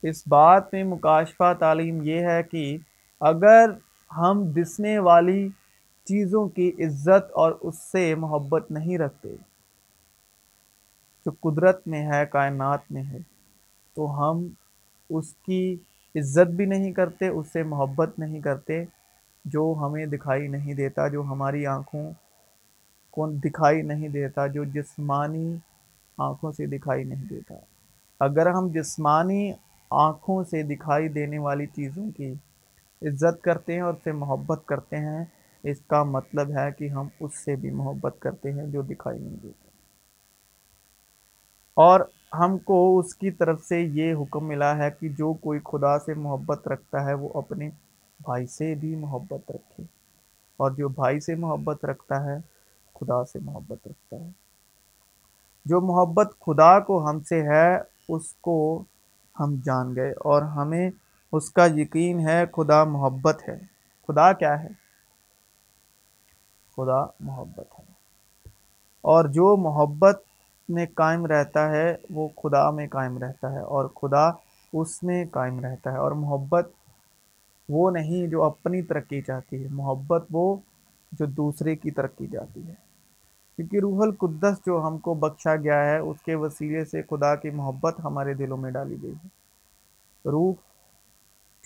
اس 0.02 0.22
بات 0.28 0.72
میں 0.72 0.84
مکاشفہ 0.84 1.54
تعلیم 1.58 2.02
یہ 2.02 2.20
ہے 2.20 2.42
کہ 2.42 2.76
اگر 3.20 3.70
ہم 4.16 4.44
دسنے 4.44 4.98
والی 4.98 5.48
چیزوں 6.04 6.48
کی 6.48 6.72
عزت 6.78 7.32
اور 7.32 7.52
اس 7.60 7.78
سے 7.78 8.14
محبت 8.14 8.70
نہیں 8.70 8.98
رکھتے، 8.98 9.36
جو 11.26 11.50
قدرت 11.50 11.88
میں 11.88 12.06
ہے، 12.06 12.26
کائنات 12.26 12.80
میں 12.90 13.02
ہے، 13.02 13.18
تو 13.94 14.06
ہم 14.18 14.46
اس 15.10 15.34
کی 15.34 15.76
عزت 16.14 16.50
بھی 16.50 16.66
نہیں 16.66 16.92
کرتے، 16.92 17.28
اس 17.28 17.52
سے 17.52 17.62
محبت 17.62 18.18
نہیں 18.18 18.40
کرتے، 18.40 18.84
جو 19.44 19.74
ہمیں 19.80 20.06
دکھائی 20.06 20.48
نہیں 20.48 20.74
دیتا، 20.74 21.08
جو 21.08 21.22
ہماری 21.22 21.66
آنکھوں 21.66 22.12
کو 23.16 23.30
دکھائی 23.30 23.82
نہیں 23.82 24.08
دیتا، 24.08 24.46
جو 24.46 24.64
جسمانی 24.64 25.56
آنکھوں 26.18 26.52
سے 26.52 26.66
دکھائی 26.66 27.04
نہیں 27.04 27.24
دیتا۔ 27.30 27.54
اگر 28.20 28.46
ہم 28.46 28.68
جسمانی 28.68 29.52
آنکھوں 29.90 30.44
سے 30.44 30.62
دکھائی 30.62 31.08
دینے 31.08 31.38
والی 31.38 31.66
چیزوں 31.66 32.10
کی 32.16 32.32
عزت 33.02 33.42
کرتے 33.42 33.72
ہیں 33.72 33.80
اور 33.80 33.94
اس 33.94 34.04
سے 34.04 34.12
محبت 34.12 34.62
کرتے 34.66 34.96
ہیں، 34.96 35.24
اس 35.62 35.80
کا 35.80 36.02
مطلب 36.02 36.50
ہے 36.50 36.72
کہ 36.78 36.88
ہم 36.88 37.08
اس 37.20 37.44
سے 37.44 37.56
بھی 37.56 37.70
محبت 37.70 38.16
کرتے 38.18 38.52
ہیں 38.52 38.66
جو 38.66 38.82
دکھائی 38.82 39.18
نہیں 39.18 39.36
دیتا۔ 39.42 39.68
اور 41.74 42.00
ہم 42.34 42.58
کو 42.58 42.98
اس 42.98 43.14
کی 43.14 43.30
طرف 43.30 43.64
سے 43.64 43.80
یہ 43.80 44.14
حکم 44.14 44.46
ملا 44.46 44.76
ہے 44.76 44.90
کہ 44.90 45.08
جو 45.08 45.32
کوئی 45.32 45.60
خدا 45.64 45.98
سے 45.98 46.14
محبت 46.14 46.68
رکھتا 46.68 47.04
ہے، 47.04 47.14
وہ 47.14 47.28
اپنے 47.34 47.70
بھائی 48.20 48.46
سے 48.46 48.74
بھی 48.74 48.96
محبت 48.96 49.50
رکھے۔ 49.50 49.82
اور 50.56 50.70
جو 50.70 50.88
بھائی 50.88 51.20
سے 51.20 51.34
محبت 51.34 51.84
رکھتا 51.84 52.24
ہے 52.24 52.55
خدا 53.00 53.24
سے 53.24 53.38
محبت 53.38 53.88
رکھتا 53.88 54.16
ہے۔ 54.16 54.30
جو 55.64 55.80
محبت 55.80 56.32
خدا 56.46 56.80
کو 56.80 57.10
ہم 57.10 57.20
سے 57.20 57.42
ہے، 57.42 57.78
اس 58.08 58.34
کو 58.34 58.84
ہم 59.40 59.56
جان 59.64 59.96
گئے 59.96 60.12
اور 60.12 60.42
ہمیں 60.42 60.90
اس 61.32 61.50
کا 61.50 61.66
یقین 61.66 62.20
ہے، 62.20 62.44
خدا 62.52 62.84
محبت 62.84 63.48
ہے۔ 63.48 63.58
خدا 64.08 64.32
کیا 64.32 64.62
ہے؟ 64.62 64.68
خدا 66.76 67.06
محبت 67.20 67.78
ہے۔ 67.78 67.84
اور 69.00 69.24
جو 69.24 69.56
محبت 69.56 70.22
میں 70.68 70.86
قائم 70.94 71.26
رہتا 71.26 71.70
ہے، 71.70 71.96
وہ 72.10 72.28
خدا 72.42 72.70
میں 72.70 72.88
قائم 72.88 73.18
رہتا 73.18 73.52
ہے 73.52 73.60
اور 73.60 73.84
خدا 73.88 74.30
اس 74.72 75.02
میں 75.02 75.24
قائم 75.30 75.60
رہتا 75.60 75.92
ہے۔ 75.92 75.96
اور 75.96 76.12
محبت 76.12 76.68
وہ 77.68 77.90
نہیں 77.90 78.26
جو 78.26 78.42
اپنی 78.44 78.82
ترقی 78.82 79.22
چاہتی 79.22 79.62
ہے، 79.62 79.68
محبت 79.68 80.24
وہ 80.30 80.56
جو 81.12 81.26
دوسرے 81.26 81.76
کی 81.76 81.90
ترقی 81.90 82.26
چاہتی 82.26 82.68
ہے۔ 82.68 82.85
کیونکہ 83.56 83.78
روح 83.80 84.02
القدس 84.02 84.66
جو 84.66 84.86
ہم 84.86 84.98
کو 84.98 85.14
بخشا 85.14 85.56
گیا 85.56 85.84
ہے، 85.84 85.98
اس 85.98 86.16
کے 86.22 86.34
وسیلے 86.34 86.84
سے 86.84 87.02
خدا 87.02 87.36
کی 87.36 87.50
محبت 87.50 88.00
ہمارے 88.04 88.34
دلوں 88.34 88.56
میں 88.56 88.70
ڈالی 88.70 88.96
گئی 89.02 89.12
ہے۔ 89.12 89.28
روح 90.30 90.54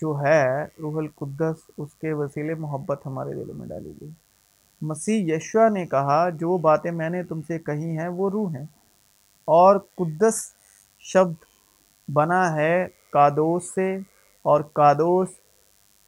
جو 0.01 0.21
ہے، 0.21 0.63
روح 0.63 0.97
القدس، 0.97 1.71
اس 1.77 1.93
کے 1.93 2.13
وسیلے 2.13 2.53
محبت 2.53 3.05
ہمارے 3.05 3.33
دلوں 3.33 3.55
میں 3.55 3.67
ڈالی 3.67 3.93
گئی۔ 4.01 4.09
مسیح 4.81 5.35
یشوا 5.35 5.69
نے 5.69 5.85
کہا، 5.85 6.29
جو 6.29 6.57
باتیں 6.57 6.91
میں 6.91 7.09
نے 7.09 7.23
تم 7.23 7.41
سے 7.41 7.59
کہی 7.59 7.97
ہیں، 7.97 8.07
وہ 8.07 8.29
روح 8.29 8.55
ہیں۔ 8.55 8.65
اور 9.45 9.79
قدس 9.95 10.53
شبد 10.99 11.45
بنا 12.11 12.55
ہے 12.55 12.87
کادوس 13.11 13.75
سے، 13.75 13.97
اور 14.41 14.61
کادوس 14.61 15.27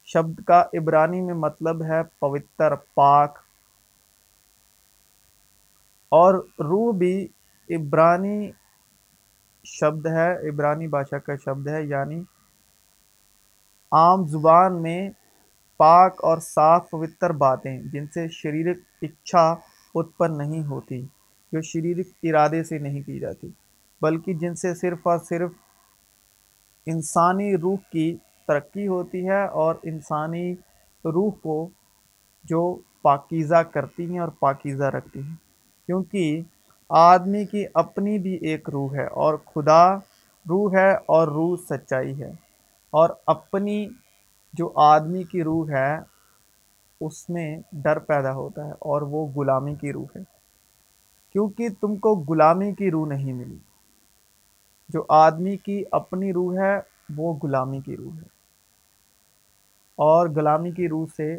شبد 0.06 0.44
کا 0.44 0.64
عبرانی 0.74 1.22
میں 1.22 1.34
مطلب 1.34 1.84
ہے 1.84 2.04
پوتر، 2.20 2.76
پاک 2.76 3.43
اور 6.14 6.34
روح 6.60 6.92
بھی 6.98 7.28
عبرانی 7.70 8.52
شبد 9.66 10.06
ہے، 10.06 10.50
عبرانی 10.50 10.88
بادشاہ 10.88 11.20
کا 11.20 11.36
شبد 11.36 11.68
ہے 11.68 11.84
یعنی 11.84 12.22
عام 13.92 14.26
زبان 14.28 14.82
میں 14.82 15.10
پاک 15.80 16.24
اور 16.24 16.38
صاف 16.38 16.90
پوتر 16.90 17.30
باتیں 17.30 17.78
جن 17.84 18.08
سے 18.08 18.28
شریرک 18.28 18.78
اچھا 19.02 19.44
اتپن 19.96 20.38
نہیں 20.38 20.64
ہوتی، 20.64 21.02
جو 21.54 21.62
شریرک 21.62 22.08
ارادے 22.24 22.64
سے 22.64 22.78
نہیں 22.78 23.02
کی 23.02 23.20
جاتی، 23.20 23.50
بلکہ 24.02 24.34
جن 24.34 24.56
سے 24.56 24.74
صرف 24.76 25.08
اور 25.08 25.18
صرف 25.18 25.52
انسانی 26.88 27.56
روح 27.58 27.78
کی 27.92 28.16
ترقی 28.48 28.88
ہوتی 28.88 29.28
ہے 29.30 29.44
اور 29.46 29.76
انسانی 29.84 30.52
روح 31.06 31.32
کو 31.42 31.70
جو 32.46 32.62
پاکیزہ 33.02 33.62
کرتی 33.72 34.12
ہیں 34.12 34.20
اور 34.20 34.30
پاکیزہ 34.40 34.84
رکھتی 34.84 35.22
ہیں۔ 35.22 35.36
کیونکہ 35.86 36.42
آدمی 36.90 37.46
کی 37.46 37.66
اپنی 37.74 38.20
بھی 38.20 38.34
ایک 38.34 38.70
روح 38.70 38.96
ہے 38.96 39.06
اور 39.06 39.34
خدا 39.34 39.96
روح 40.50 40.76
ہے 40.76 40.96
اور 41.06 41.28
روح 41.28 41.58
سچائی 41.70 42.24
ہے 42.24 42.32
اور 42.90 43.10
اپنی 43.28 43.88
جو 44.54 44.72
آدمی 44.76 45.24
کی 45.24 45.44
روح 45.44 45.70
ہے، 45.70 46.00
اس 47.02 47.30
میں 47.30 47.60
ڈر 47.72 48.00
پیدا 48.00 48.34
ہوتا 48.34 48.68
ہے 48.68 48.72
اور 48.72 49.02
وہ 49.02 49.28
غلامی 49.28 49.76
کی 49.76 49.94
روح 49.94 50.06
ہے۔ 50.16 50.22
کیونکہ 51.32 51.68
تم 51.82 51.96
کو 51.96 52.16
غلامی 52.16 52.74
کی 52.74 52.92
روح 52.92 53.08
نہیں 53.08 53.34
ملی۔ 53.34 53.58
جو 54.90 55.04
آدمی 55.10 55.58
کی 55.58 55.84
اپنی 55.92 56.34
روح 56.34 56.58
ہے، 56.58 56.80
وہ 57.16 57.34
غلامی 57.44 57.82
کی 57.82 57.98
روح 57.98 58.14
ہے۔ 58.16 58.28
اور 59.96 60.30
غلامی 60.30 60.72
کی 60.72 60.90
روح 60.90 61.06
سے 61.18 61.38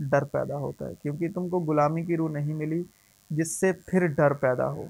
ڈر 0.00 0.24
پیدا 0.24 0.56
ہوتا 0.56 0.88
ہے۔ 0.88 0.92
کیونکہ 1.02 1.28
تم 1.34 1.48
کو 1.48 1.60
غلامی 1.60 2.04
کی 2.04 2.16
روح 2.16 2.30
نہیں 2.30 2.54
ملی 2.54 2.82
جس 3.30 3.60
سے 3.60 3.72
پھر 3.72 4.06
ڈر 4.06 4.32
پیدا 4.32 4.70
ہو، 4.70 4.86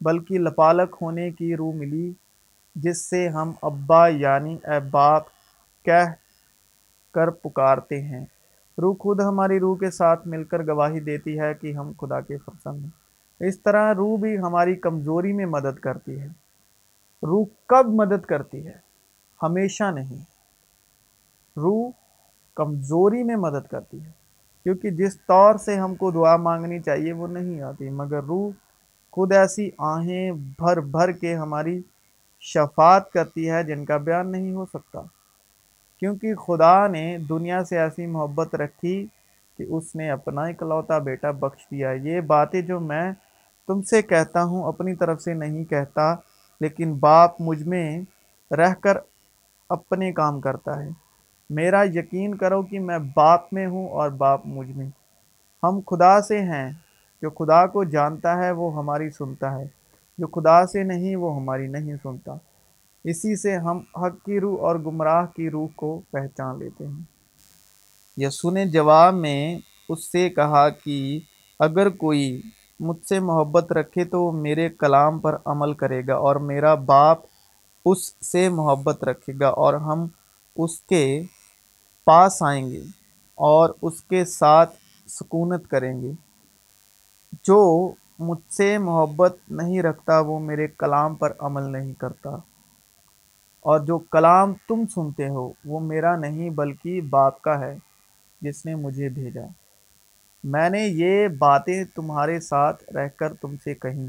بلکہ 0.00 0.38
لپالک 0.38 0.96
ہونے 1.02 1.30
کی 1.30 1.56
روح 1.56 1.74
ملی، 1.74 2.12
جس 2.74 3.04
سے 3.04 3.28
ہم 3.28 3.52
ابا 3.62 4.08
یعنی 4.08 4.54
اے 4.64 4.80
باپ 4.90 5.22
کہہ 5.84 6.12
کر 7.14 7.30
پکارتے 7.30 8.02
ہیں۔ 8.02 8.26
روح 8.82 8.94
خود 9.00 9.20
ہماری 9.20 9.58
روح 9.58 9.78
کے 9.78 9.90
ساتھ 9.90 10.28
مل 10.28 10.44
کر 10.44 10.66
گواہی 10.66 11.00
دیتی 11.00 11.40
ہے 11.40 11.54
کہ 11.54 11.72
ہم 11.72 11.92
خدا 12.00 12.20
کے 12.20 12.38
فرزند 12.38 12.84
ہیں۔ 12.84 13.08
اس 13.48 13.60
طرح 13.60 13.94
روح 13.94 14.18
بھی 14.18 14.38
ہماری 14.38 14.76
کمزوری 14.76 15.32
میں 15.32 15.46
مدد 15.46 15.78
کرتی 15.78 16.20
ہے۔ 16.20 16.26
روح 17.22 17.46
کب 17.66 17.86
مدد 17.86 18.24
کرتی 18.24 18.66
ہے؟ 18.66 18.76
ہمیشہ 19.42 19.84
نہیں۔ 19.84 20.24
روح 21.56 21.90
کمزوری 22.54 23.22
میں 23.22 23.36
مدد 23.36 23.70
کرتی 23.70 24.04
ہے۔ 24.04 24.17
کیونکہ 24.68 24.90
جس 24.90 25.20
طور 25.20 25.54
سے 25.54 25.76
ہم 25.76 25.94
کو 25.94 26.10
دعا 26.10 26.36
مانگنی 26.36 26.80
چاہیے 26.80 27.12
وہ 27.12 27.28
نہیں 27.28 27.60
آتی، 27.60 27.90
مگر 27.90 28.22
روح 28.22 28.50
خود 29.10 29.32
ایسی 29.32 29.70
آہیں 29.78 30.32
بھر 30.32 30.80
بھر 30.80 31.12
کے 31.12 31.36
ہماری 31.36 31.82
شفاعت 32.40 33.12
کرتی 33.12 33.50
ہے 33.50 33.62
جن 33.62 33.84
کا 33.84 33.96
بیان 33.96 34.32
نہیں 34.32 34.52
ہو 34.52 34.64
سکتا۔ 34.66 35.00
کیونکہ 36.00 36.34
خدا 36.34 36.86
نے 36.86 37.18
دنیا 37.28 37.64
سے 37.64 37.78
ایسی 37.78 38.06
محبت 38.06 38.54
رکھی 38.54 39.06
کہ 39.56 39.64
اس 39.68 39.94
نے 39.94 40.10
اپنا 40.10 40.42
اکلوتا 40.42 40.98
بیٹا 40.98 41.30
بخش 41.30 41.66
دیا۔ 41.70 41.90
یہ 41.90 42.20
باتیں 42.20 42.62
جو 42.62 42.80
میں 42.80 43.12
تم 43.66 43.82
سے 43.82 44.02
کہتا 44.02 44.44
ہوں 44.44 44.64
اپنی 44.64 44.94
طرف 44.94 45.22
سے 45.22 45.34
نہیں 45.34 45.64
کہتا، 45.64 46.14
لیکن 46.60 46.94
باپ 46.94 47.40
مجھ 47.40 47.62
میں 47.62 48.00
رہ 48.50 48.74
کر 48.74 48.96
اپنے 49.68 50.12
کام 50.12 50.40
کرتا 50.40 50.84
ہے۔ 50.84 51.07
میرا 51.50 51.82
یقین 51.94 52.34
کرو 52.34 52.62
کہ 52.62 52.80
میں 52.80 52.98
باپ 53.14 53.52
میں 53.52 53.66
ہوں 53.66 53.88
اور 53.88 54.10
باپ 54.10 54.40
مجھ 54.44 54.70
میں۔ 54.70 54.88
ہم 55.62 55.80
خدا 55.86 56.20
سے 56.20 56.38
ہیں، 56.38 56.72
جو 57.22 57.30
خدا 57.30 57.66
کو 57.66 57.84
جانتا 57.84 58.38
ہے 58.38 58.50
وہ 58.50 58.76
ہماری 58.76 59.10
سنتا 59.10 59.58
ہے، 59.58 59.68
جو 60.18 60.26
خدا 60.26 60.66
سے 60.66 60.82
نہیں 60.82 61.16
وہ 61.16 61.36
ہماری 61.36 61.66
نہیں 61.66 61.94
سنتا۔ 62.02 62.34
اسی 63.04 63.36
سے 63.36 63.56
ہم 63.56 63.78
حق 63.78 64.24
کی 64.24 64.40
روح 64.40 64.60
اور 64.60 64.76
گمراہ 64.76 65.26
کی 65.36 65.50
روح 65.50 65.68
کو 65.76 66.00
پہچان 66.10 66.58
لیتے 66.58 66.86
ہیں۔ 66.86 67.02
یسو 68.16 68.50
نے 68.50 68.66
جواب 68.66 69.14
میں 69.14 69.58
اس 69.88 70.12
سے 70.12 70.30
کہا 70.30 70.68
کہ 70.68 71.20
اگر 71.60 71.88
کوئی 71.88 72.42
مجھ 72.80 73.06
سے 73.08 73.20
محبت 73.20 73.72
رکھے 73.72 74.04
تو 74.04 74.22
وہ 74.22 74.32
میرے 74.32 74.68
کلام 74.68 75.18
پر 75.18 75.36
عمل 75.44 75.72
کرے 75.72 76.02
گا 76.06 76.14
اور 76.14 76.36
میرا 76.36 76.74
باپ 76.74 77.18
اس 77.84 78.26
سے 78.26 78.48
محبت 78.48 79.04
رکھے 79.04 79.32
گا 79.40 79.48
اور 79.48 79.74
ہم 79.74 80.06
اس 80.56 80.80
کے 80.80 81.22
پاس 82.08 82.42
آئیں 82.42 82.70
گے 82.70 82.80
اور 83.34 83.70
اس 83.82 84.02
کے 84.02 84.24
ساتھ 84.24 84.76
سکونت 85.06 85.68
کریں 85.68 86.02
گے۔ 86.02 86.12
جو 87.42 87.92
مجھ 88.18 88.52
سے 88.52 88.78
محبت 88.78 89.36
نہیں 89.48 89.82
رکھتا 89.82 90.18
وہ 90.18 90.38
میرے 90.38 90.66
کلام 90.66 91.14
پر 91.14 91.32
عمل 91.38 91.62
نہیں 91.62 91.92
کرتا۔ 91.94 92.30
اور 93.60 93.80
جو 93.80 93.98
کلام 93.98 94.52
تم 94.68 94.82
سنتے 94.94 95.28
ہو 95.28 95.52
وہ 95.64 95.80
میرا 95.80 96.16
نہیں 96.16 96.50
بلکہ 96.50 97.00
باپ 97.00 97.42
کا 97.42 97.60
ہے 97.60 97.78
جس 98.40 98.66
نے 98.66 98.74
مجھے 98.74 99.08
بھیجا۔ 99.08 99.46
میں 100.44 100.70
نے 100.70 100.80
یہ 100.80 101.28
باتیں 101.28 101.84
تمہارے 101.94 102.40
ساتھ 102.40 102.84
رہ 102.92 103.08
کر 103.16 103.34
تم 103.34 103.54
سے 103.64 103.74
کہیں، 103.74 104.06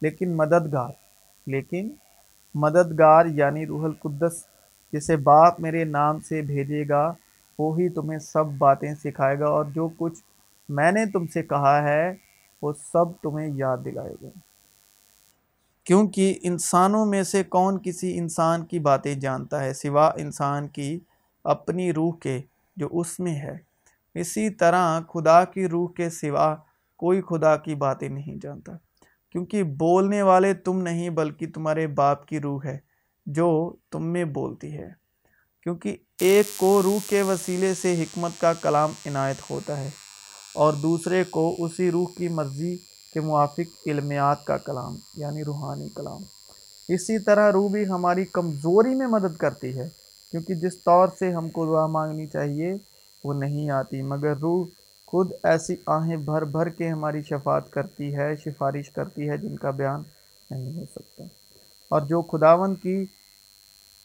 لیکن 0.00 0.36
مددگار 0.36 0.92
لیکن 1.46 1.90
مددگار 2.54 3.26
یعنی 3.26 3.66
روح 3.66 3.84
القدس 3.84 4.46
جسے 4.92 5.16
باپ 5.16 5.60
میرے 5.60 5.84
نام 5.84 6.20
سے 6.20 6.42
بھیجے 6.42 6.88
گا 6.88 7.14
وہی 7.58 7.88
تمہیں 7.88 8.18
سب 8.18 8.46
باتیں 8.58 8.94
سکھائے 8.94 9.38
گا 9.38 9.46
اور 9.46 9.64
جو 9.64 9.88
کچھ 9.96 10.22
میں 10.68 10.92
نے 10.92 11.06
تم 11.06 11.26
سے 11.26 11.42
کہا 11.42 11.82
ہے، 11.82 12.14
وہ 12.62 12.72
سب 12.72 13.04
تمہیں 13.22 13.48
یاد 13.54 13.78
دلائے 13.84 14.14
گا۔ 14.22 14.38
کیونکہ 15.84 16.38
انسانوں 16.42 17.06
میں 17.06 17.22
سے 17.22 17.42
کون 17.42 17.78
کسی 17.82 18.18
انسان 18.18 18.66
کی 18.66 18.78
باتیں 18.78 19.14
جانتا 19.14 19.64
ہے 19.64 19.74
سوا 19.74 20.10
انسان 20.16 20.68
کی 20.68 21.00
اپنی 21.44 21.92
روح 21.92 22.16
کے 22.16 22.40
جو 22.76 22.88
اس 22.90 23.20
میں 23.20 23.34
ہے۔ 23.34 23.56
اسی 24.14 24.50
طرح 24.50 25.00
خدا 25.00 25.44
کی 25.44 25.68
روح 25.68 25.92
کے 25.92 26.10
سوا 26.10 26.56
کوئی 26.96 27.20
خدا 27.20 27.56
کی 27.56 27.74
باتیں 27.74 28.08
نہیں 28.08 28.36
جانتا۔ 28.42 28.72
کیونکہ 29.30 29.62
بولنے 29.62 30.22
والے 30.22 30.54
تم 30.54 30.82
نہیں، 30.82 31.10
بلکہ 31.10 31.46
تمہارے 31.54 31.86
باپ 31.86 32.26
کی 32.26 32.40
روح 32.40 32.64
ہے 32.64 32.78
جو 33.26 33.74
تم 33.90 34.04
میں 34.04 34.24
بولتی 34.24 34.78
ہے۔ 34.78 35.01
کیونکہ 35.62 35.96
ایک 36.20 36.46
کو 36.56 36.82
روح 36.82 36.98
کے 37.08 37.22
وسیلے 37.22 37.74
سے 37.74 38.02
حکمت 38.02 38.40
کا 38.40 38.52
کلام 38.52 38.92
عنایت 39.06 39.50
ہوتا 39.50 39.76
ہے 39.76 39.90
اور 40.54 40.72
دوسرے 40.72 41.24
کو 41.24 41.56
اسی 41.58 41.90
روح 41.90 42.06
کی 42.16 42.28
مرضی 42.28 42.76
کے 43.14 43.20
موافق 43.20 43.88
علمیات 43.88 44.44
کا 44.44 44.56
کلام 44.56 44.96
یعنی 45.16 45.44
روحانی 45.44 45.88
کلام۔ 45.88 46.22
اسی 46.88 47.18
طرح 47.18 47.52
روح 47.52 47.70
بھی 47.70 47.86
ہماری 47.86 48.24
کمزوری 48.24 48.94
میں 48.94 49.06
مدد 49.06 49.36
کرتی 49.36 49.78
ہے، 49.78 49.88
کیونکہ 50.30 50.54
جس 50.54 50.82
طور 50.84 51.08
سے 51.18 51.32
ہم 51.32 51.48
کو 51.48 51.66
دعا 51.66 51.86
مانگنی 51.86 52.26
چاہیے، 52.26 52.74
وہ 53.24 53.34
نہیں 53.34 53.70
آتی۔ 53.70 54.02
مگر 54.02 54.36
روح 54.36 54.66
خود 55.06 55.32
ایسی 55.42 55.76
آہیں 55.86 56.16
بھر 56.16 56.42
بھر 56.42 56.68
کے 56.68 56.88
ہماری 56.88 57.22
شفاعت 57.22 57.70
کرتی 57.70 58.16
ہے، 58.16 58.36
سفارش 58.36 58.90
کرتی 58.90 59.28
ہے 59.28 59.36
جن 59.36 59.56
کا 59.56 59.70
بیان 59.70 60.02
نہیں 60.50 60.76
ہو 60.76 60.84
سکتا۔ 60.84 61.24
اور 61.88 62.00
جو 62.00 62.22
خداون 62.22 62.74
کی 62.74 63.06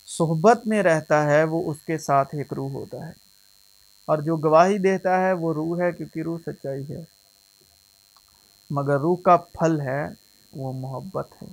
صحبت 0.07 0.67
میں 0.67 0.83
رہتا 0.83 1.25
ہے، 1.25 1.43
وہ 1.43 1.71
اس 1.71 1.77
کے 1.81 1.97
ساتھ 1.97 2.35
ایک 2.35 2.53
روح 2.53 2.69
ہوتا 2.69 3.07
ہے۔ 3.07 3.11
اور 4.05 4.17
جو 4.17 4.37
گواہی 4.37 4.77
دیتا 4.77 5.21
ہے، 5.21 5.33
وہ 5.33 5.53
روح 5.53 5.81
ہے، 5.81 5.91
کیونکہ 5.91 6.21
روح 6.21 6.37
سچائی 6.47 6.83
ہے۔ 6.89 7.03
مگر 8.69 8.99
روح 8.99 9.15
کا 9.15 9.37
پھل 9.37 9.81
ہے، 9.81 10.07
وہ 10.55 10.73
محبت 10.73 11.43
ہے۔ 11.43 11.47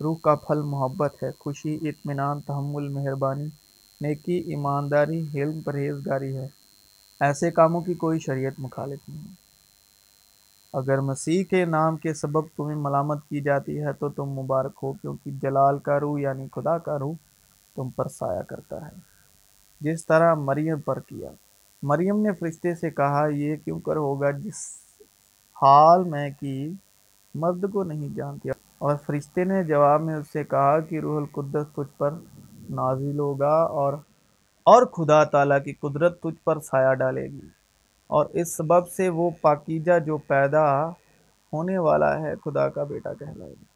روح 0.00 0.16
کا 0.22 0.34
پھل 0.34 0.60
محبت 0.60 1.22
ہے، 1.22 1.30
خوشی، 1.38 1.78
اطمینان، 1.82 2.40
تحمل، 2.40 2.88
مہربانی، 2.88 3.46
نیکی، 4.00 4.32
ایمانداری، 4.32 5.26
حلم، 5.34 5.60
پرہیزگاری 5.60 6.36
ہے۔ 6.36 6.48
ایسے 7.20 7.50
کاموں 7.50 7.80
کی 7.80 7.94
کوئی 7.94 8.18
شریعت 8.18 8.52
مخالف 8.58 9.08
نہیں۔ 9.08 9.32
اگر 10.72 11.00
مسیح 11.00 11.44
کے 11.44 11.64
نام 11.64 11.96
کے 11.96 12.14
سبب 12.14 12.46
تمہیں 12.56 12.76
ملامت 12.76 13.18
کی 13.28 13.40
جاتی 13.40 13.82
ہے، 13.82 13.92
تو 13.92 14.08
تم 14.08 14.24
مبارک 14.24 14.72
ہو، 14.82 14.92
کیونکہ 14.92 15.30
جلال 15.42 15.78
کا 15.78 16.00
روح 16.00 16.20
یعنی 16.20 16.46
خدا 16.52 16.78
کا 16.78 16.98
روح 16.98 17.14
تم 17.76 17.90
پر 17.90 18.08
سایہ 18.08 18.42
کرتا 18.42 18.86
ہے۔ 18.86 18.92
جس 19.80 20.06
طرح 20.06 20.34
مریم 20.34 20.80
پر 20.80 21.00
کیا۔ 21.00 21.30
مریم 21.82 22.20
نے 22.22 22.32
فرشتے 22.32 22.74
سے 22.74 22.90
کہا، 22.90 23.26
یہ 23.26 23.56
کیوں 23.56 23.80
کر 23.80 23.96
ہوگا؟ 23.96 24.30
جس 24.30 24.56
حال 25.62 26.04
میں 26.04 26.30
کی 26.40 26.72
مرد 27.34 27.72
کو 27.72 27.84
نہیں 27.84 28.08
جانتی 28.16 28.48
اور 28.78 28.96
فرشتے 29.06 29.44
نے 29.44 29.64
جواب 29.64 30.00
میں 30.00 30.14
اس 30.14 30.32
سے 30.32 30.44
کہا 30.44 30.80
کہ 30.80 31.00
روح 31.00 31.20
القدس 31.20 31.74
تجھ 31.74 31.98
پر 31.98 32.10
نازل 32.70 33.18
ہوگا 33.18 33.54
اور 33.54 33.92
اور 34.62 34.86
خدا 34.86 35.24
تعالیٰ 35.24 35.64
کی 35.64 35.72
قدرت 35.72 36.20
تجھ 36.20 36.44
پر 36.44 36.60
سایہ 36.60 36.94
ڈالے 36.94 37.26
گی۔ 37.26 37.48
اور 38.06 38.26
اس 38.26 38.56
سبب 38.56 38.88
سے 38.88 39.08
وہ 39.08 39.30
پاکیجہ 39.40 39.98
جو 39.98 40.16
پیدا 40.16 40.88
ہونے 41.52 41.78
والا 41.78 42.20
ہے، 42.20 42.34
خدا 42.44 42.68
کا 42.68 42.84
بیٹا 42.84 43.14
کہلائے 43.14 43.52
گا۔ 43.52 43.71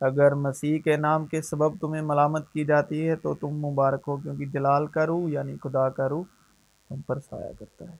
اگر 0.00 0.34
مسیح 0.34 0.78
کے 0.78 0.96
نام 0.96 1.26
کے 1.26 1.42
سبب 1.42 1.78
تمہیں 1.80 2.02
ملامت 2.02 2.52
کی 2.52 2.64
جاتی 2.64 3.08
ہے 3.08 3.16
تو 3.16 3.34
تم 3.34 3.48
مبارک 3.48 4.00
ہو، 4.08 4.16
کیونکہ 4.16 4.46
جلال 4.46 4.86
کا 4.86 5.06
روح 5.06 5.30
یعنی 5.30 5.56
خدا 5.62 5.88
کا 5.88 6.08
روح 6.08 6.24
تم 6.88 7.00
پر 7.00 7.18
سایہ 7.20 7.52
کرتا 7.58 7.84
ہے۔ 7.84 7.96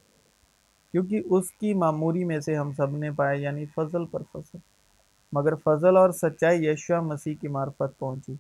کیونکہ 0.92 1.22
اس 1.24 1.50
کی 1.50 1.74
معموری 1.74 2.24
میں 2.24 2.40
سے 2.40 2.54
ہم 2.54 2.72
سب 2.72 2.90
نے 2.90 3.10
پائے 3.10 3.38
یعنی 3.38 3.64
فضل 3.66 4.04
پر 4.04 4.22
فضل۔ 4.32 4.58
مگر 5.32 5.54
فضل 5.54 5.96
اور 5.96 6.10
سچائی 6.10 6.66
یشوہ 6.66 7.00
مسیح 7.00 7.34
کی 7.40 7.48
معرفت 7.48 7.98
پہنچی۔ 7.98 8.34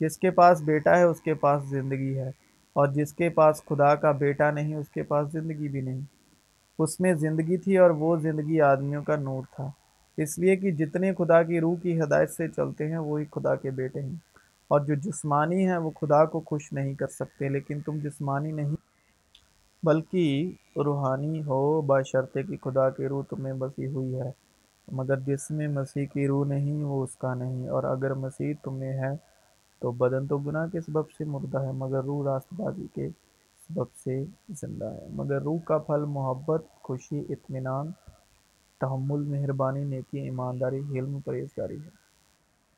جس 0.00 0.18
کے 0.18 0.30
پاس 0.30 0.62
بیٹا 0.62 0.98
ہے، 0.98 1.02
اس 1.02 1.20
کے 1.20 1.34
پاس 1.34 1.62
زندگی 1.62 2.18
ہے۔ 2.18 2.28
اور 2.72 2.88
جس 2.88 3.12
کے 3.12 3.28
پاس 3.28 3.62
خدا 3.64 3.94
کا 3.94 4.12
بیٹا 4.12 4.50
نہیں، 4.50 4.74
اس 4.74 4.88
کے 4.88 5.02
پاس 5.02 5.32
زندگی 5.32 5.68
بھی 5.68 5.80
نہیں۔ 5.80 6.00
اس 6.78 7.00
میں 7.00 7.14
زندگی 7.14 7.56
تھی 7.56 7.78
اور 7.78 7.90
وہ 7.90 8.16
زندگی 8.16 8.60
آدمیوں 8.60 9.02
کا 9.02 9.16
نور 9.16 9.42
تھا۔ 9.56 9.70
اس 10.16 10.38
لیے 10.38 10.56
کہ 10.56 10.70
جتنے 10.70 11.14
خدا 11.14 11.42
کی 11.42 11.60
روح 11.60 11.76
کی 11.82 12.00
ہدایت 12.00 12.30
سے 12.30 12.48
چلتے 12.48 12.86
ہیں، 12.86 12.98
وہی 12.98 13.24
خدا 13.32 13.54
کے 13.54 13.70
بیٹے 13.70 14.00
ہیں۔ 14.00 14.16
اور 14.68 14.80
جو 14.80 14.94
جسمانی 14.94 15.66
ہیں، 15.66 15.76
وہ 15.76 15.90
خدا 15.90 16.24
کو 16.24 16.40
خوش 16.40 16.72
نہیں 16.72 16.94
کر 16.94 17.06
سکتے، 17.06 17.48
لیکن 17.48 17.80
تم 17.80 17.98
جسمانی 17.98 18.52
نہیں، 18.52 18.76
بلکہ 19.82 20.52
روحانی 20.76 21.42
ہو۔ 21.42 21.80
بشرطے 21.80 22.42
کی 22.42 22.56
خدا 22.56 22.90
کی 22.90 23.08
روح 23.08 23.22
تمہیں 23.30 23.54
بسی 23.54 23.86
ہوئی 23.86 24.20
ہے، 24.20 24.32
مگر 24.92 25.20
جس 25.20 25.50
میں 25.50 25.68
مسیح 25.68 26.06
کی 26.06 26.26
روح 26.26 26.46
نہیں، 26.46 26.84
وہ 26.84 27.04
اس 27.04 27.16
کا 27.16 27.34
نہیں۔ 27.34 27.68
اور 27.68 27.84
اگر 27.84 28.14
مسیح 28.14 28.54
تمہیں 28.62 28.92
ہے، 28.92 29.16
تو 29.80 29.92
بدن 29.92 30.26
تو 30.26 30.38
گناہ 30.38 30.66
کے 30.72 30.80
سبب 30.80 31.10
سے 31.10 31.24
مردہ 31.24 31.60
ہے، 31.60 31.72
مگر 31.72 32.04
روح 32.04 32.24
راست 32.24 32.54
بازی 32.56 32.86
کے 32.94 33.08
سبب 33.68 33.92
سے 34.04 34.24
زندہ 34.48 34.84
ہے۔ 34.84 35.06
مگر 35.10 35.42
روح 35.42 35.58
کا 35.64 35.78
پھل 35.78 36.04
محبت، 36.04 36.64
خوشی، 36.82 37.20
اطمینان 37.28 37.90
تحمل 38.82 39.24
مہربانی 39.24 39.84
نیکی 39.84 40.20
ایمانداری 40.20 40.80
حلم 40.90 41.20
پرہیزگاری 41.20 41.76
ہے۔ 41.76 42.01